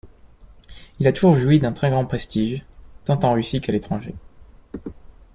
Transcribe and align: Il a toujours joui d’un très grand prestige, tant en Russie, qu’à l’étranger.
Il 0.99 1.05
a 1.05 1.13
toujours 1.13 1.35
joui 1.35 1.59
d’un 1.59 1.73
très 1.73 1.91
grand 1.91 2.07
prestige, 2.07 2.65
tant 3.05 3.19
en 3.23 3.33
Russie, 3.33 3.61
qu’à 3.61 3.71
l’étranger. 3.71 4.15